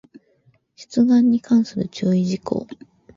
[0.75, 2.65] 出願に関する注意事項